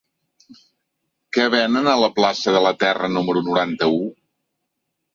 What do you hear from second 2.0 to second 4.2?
la plaça de la Terra número noranta-u?